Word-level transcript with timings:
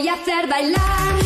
voy 0.00 0.08
a 0.08 0.14
hacer 0.14 0.46
bailar. 0.48 1.19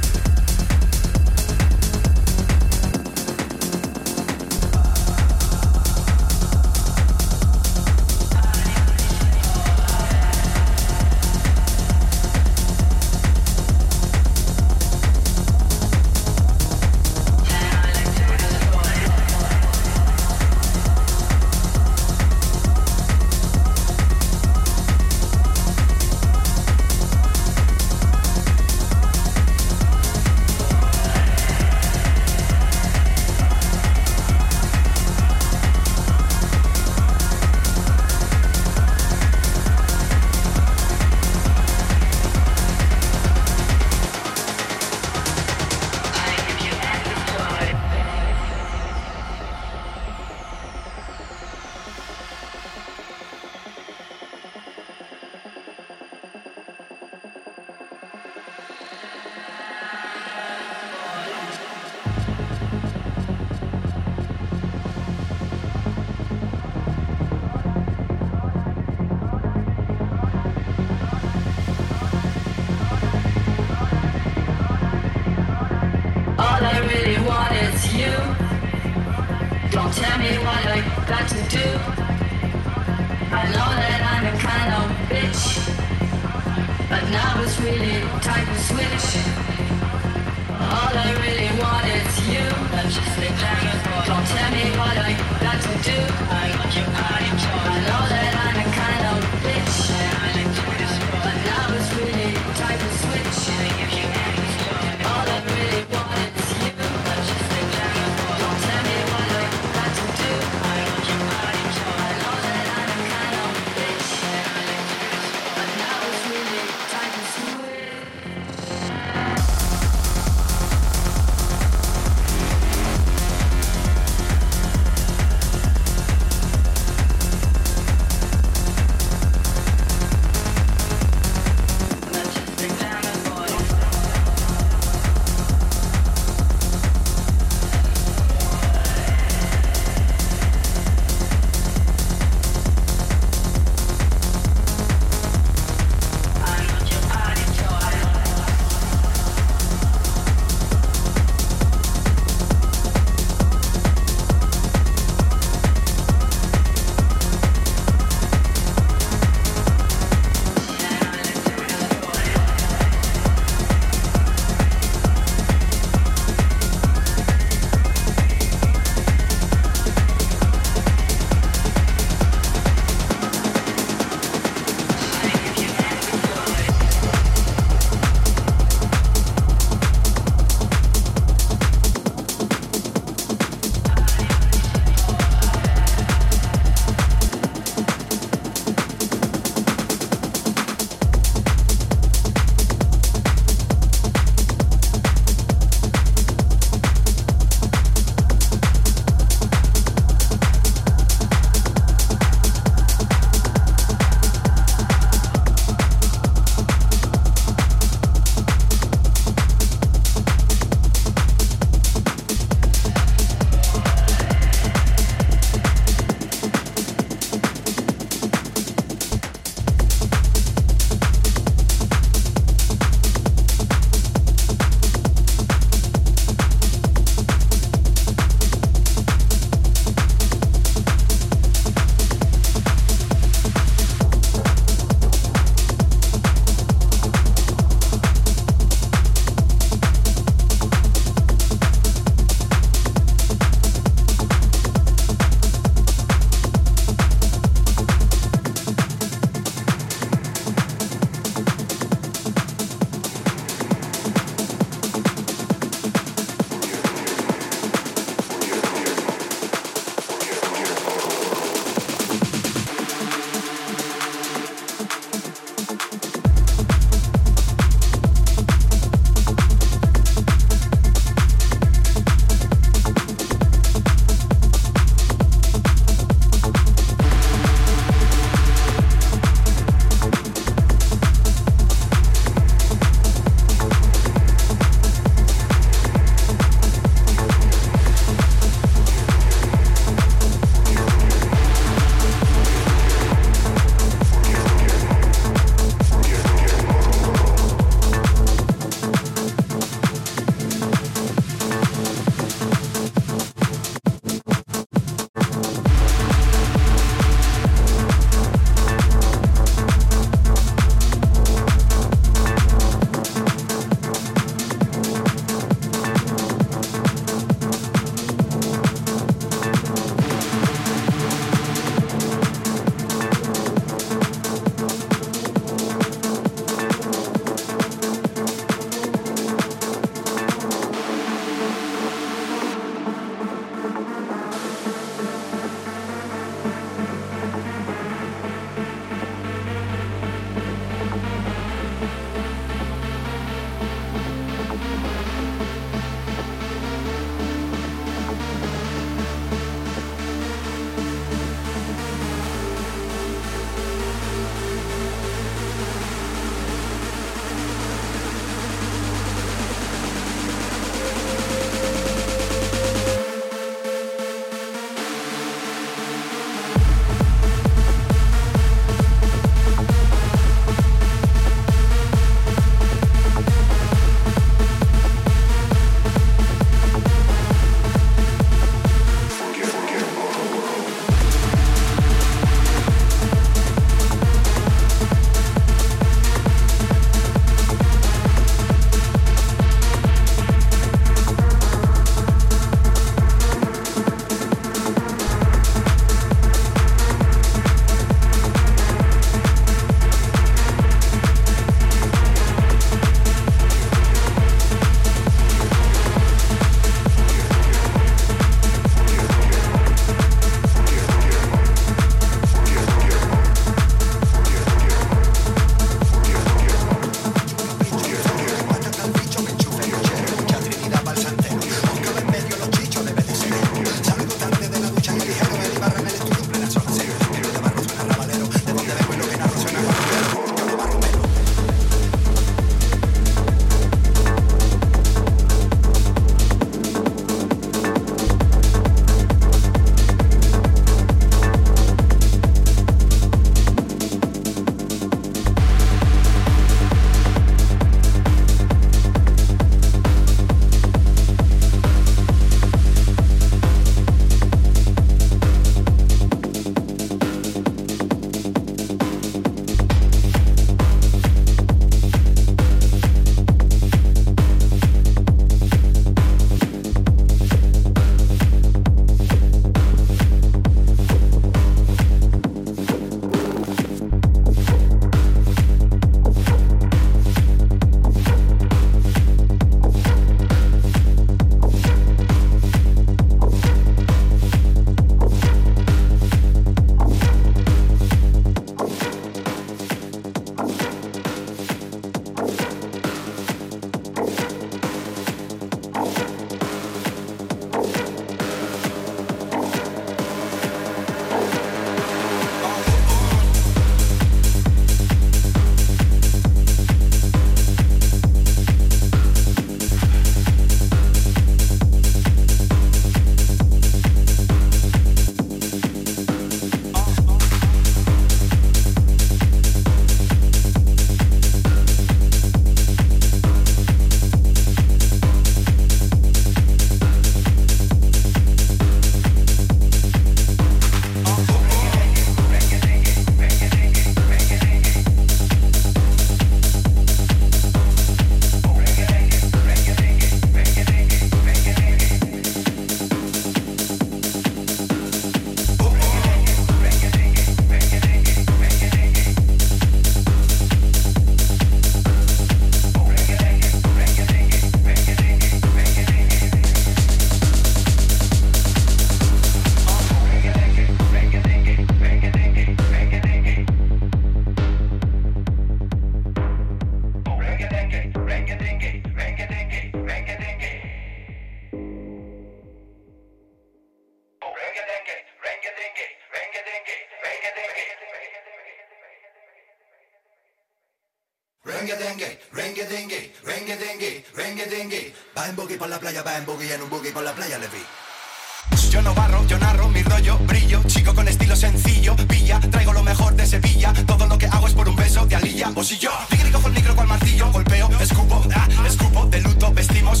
O 595.54 595.62
si 595.62 595.78
yo, 595.78 595.90
técnico 596.08 596.40
con 596.40 596.52
micro 596.52 596.74
cual 596.74 596.88
martillo, 596.88 597.30
golpeo, 597.30 597.68
escupo, 597.78 598.22
ah, 598.34 598.48
escupo, 598.66 599.06
de 599.06 599.20
luto, 599.20 599.52
vestimos, 599.52 600.00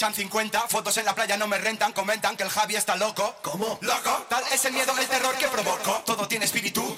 echan 0.00 0.14
50, 0.14 0.60
fotos 0.68 0.96
en 0.96 1.04
la 1.04 1.14
playa 1.14 1.36
no 1.36 1.46
me 1.46 1.58
rentan, 1.58 1.92
comentan 1.92 2.34
que 2.34 2.42
el 2.42 2.48
Javi 2.48 2.74
está 2.74 2.96
loco. 2.96 3.34
¿Cómo? 3.42 3.78
¿Loco? 3.82 4.24
Tal 4.30 4.42
es 4.50 4.64
el 4.64 4.72
miedo, 4.72 4.94
el 4.98 5.06
terror 5.06 5.36
que 5.36 5.46
provoco. 5.46 6.02
Todo 6.06 6.26
tiene 6.26 6.46
espíritu 6.46 6.89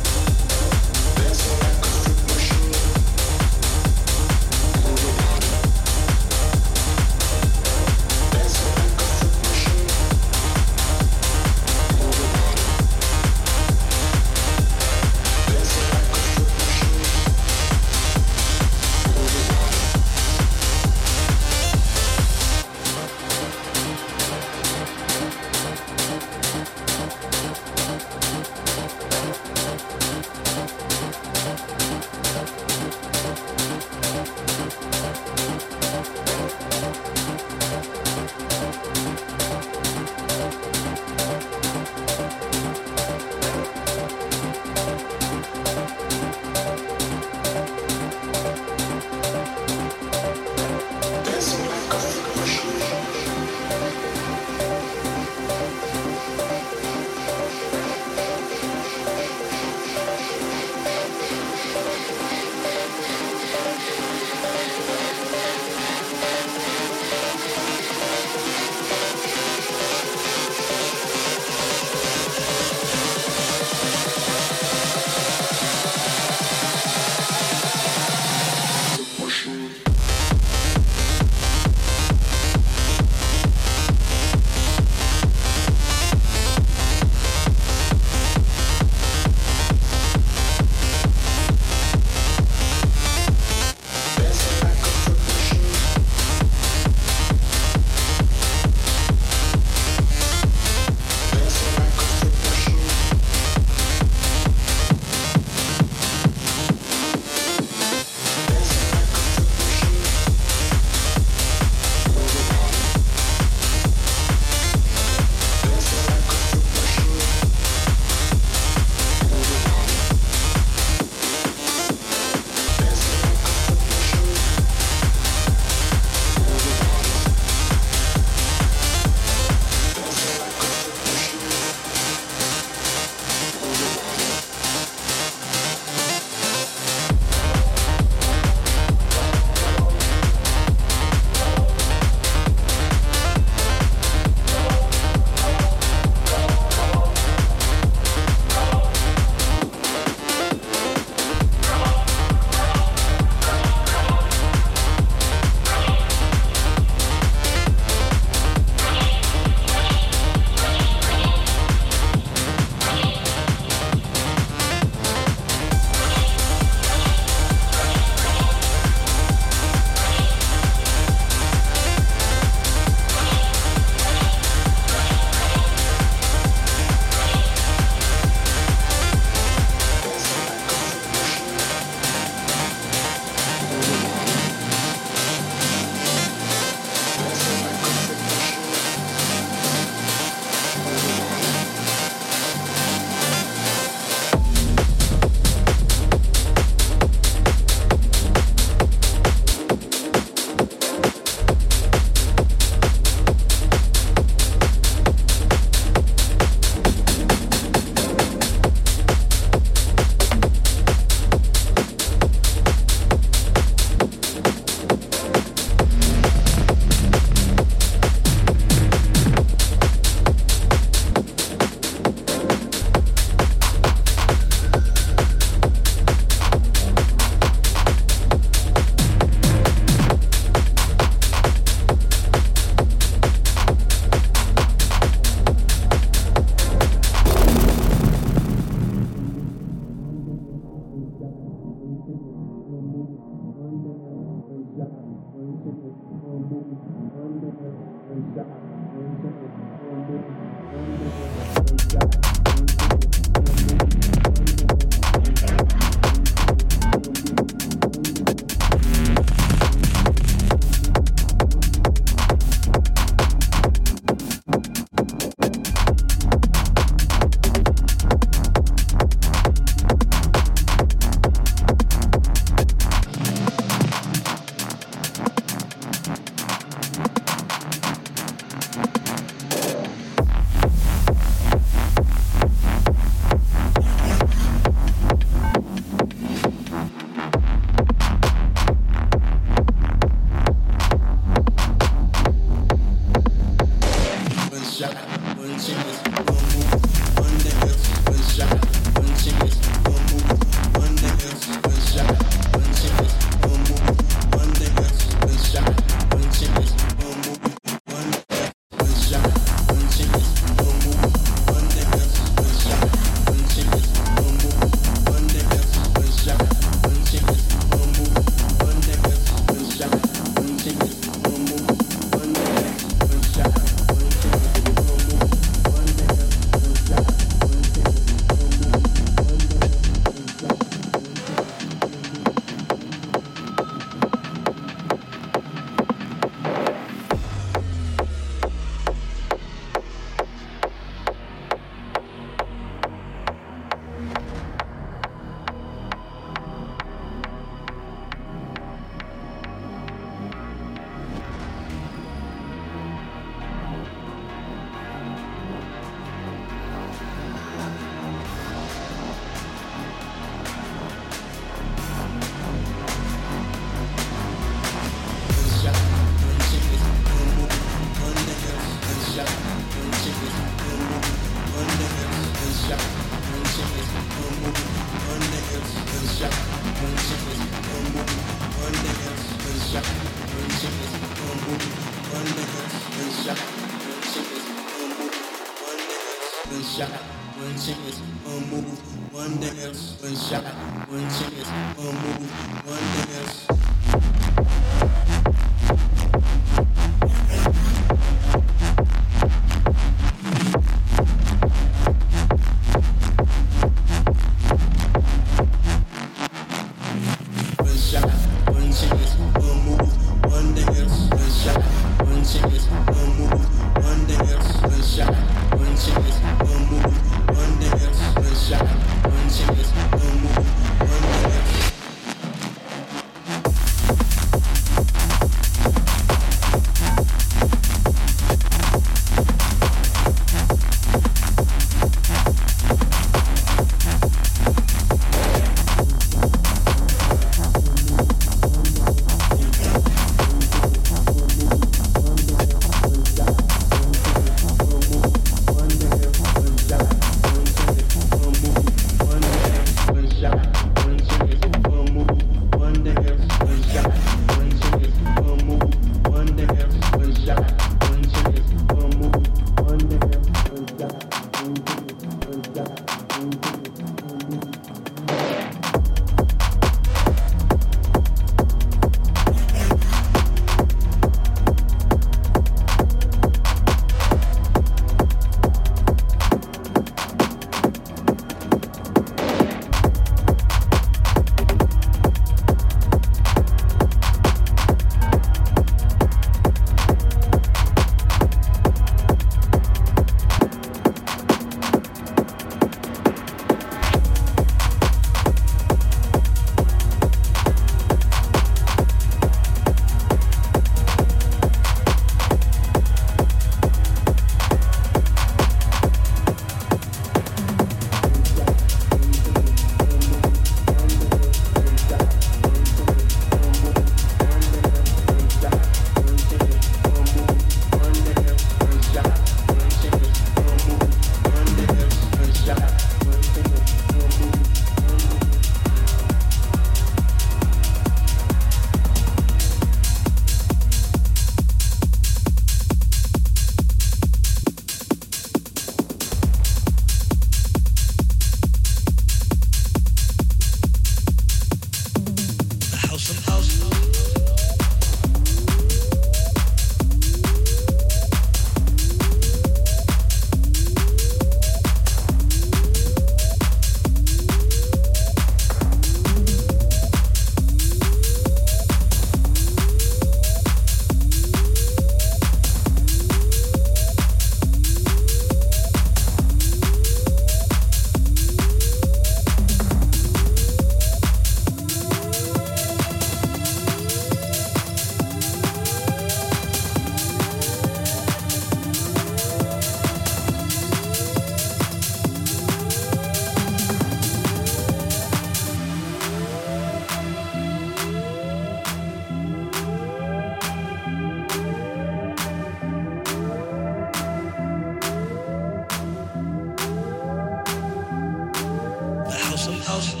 awesome, 599.38 599.54
awesome. 599.54 600.00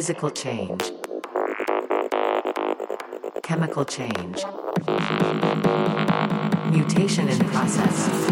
Physical 0.03 0.31
change, 0.31 0.91
chemical 3.45 3.85
change, 3.85 4.45
mutation 6.73 7.29
in 7.29 7.39
process. 7.51 8.32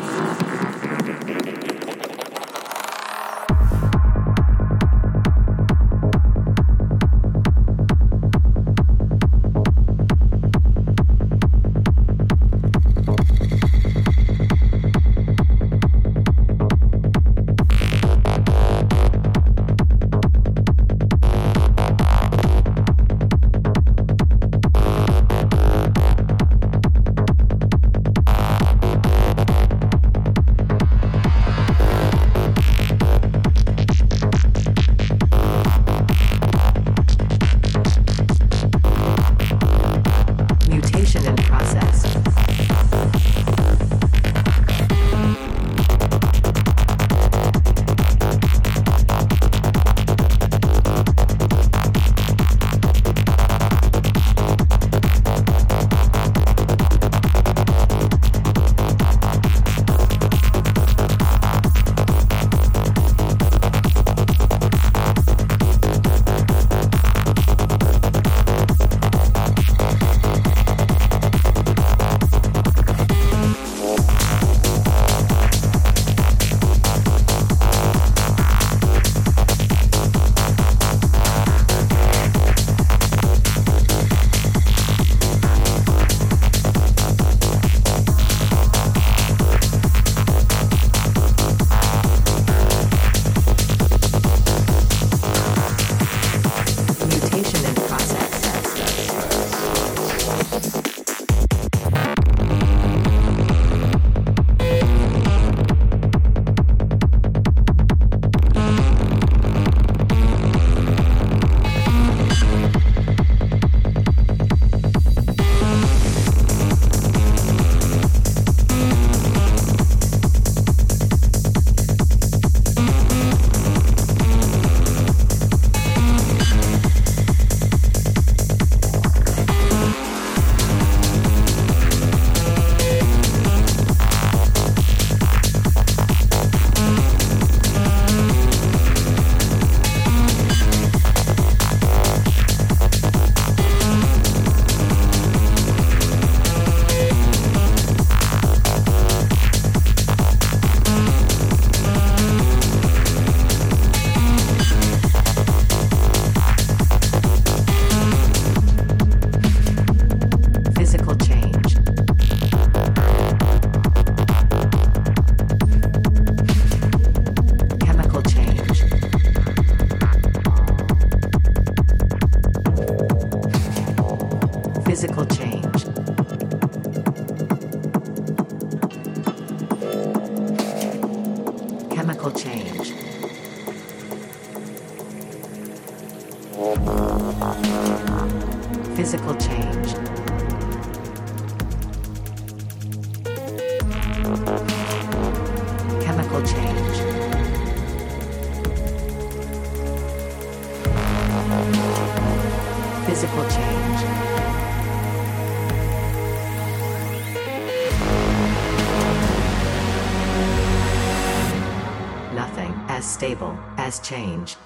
Change. 214.11 214.57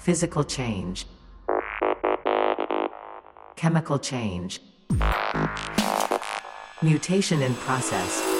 Physical 0.00 0.44
change. 0.44 1.06
Chemical 3.56 3.98
change. 3.98 4.60
Mutation 6.82 7.40
in 7.40 7.54
process. 7.54 8.39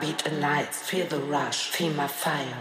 Beat 0.00 0.26
ignites. 0.26 0.78
Feel 0.78 1.06
the 1.06 1.18
rush. 1.18 1.68
Feel 1.68 1.92
my 1.92 2.06
fire. 2.06 2.59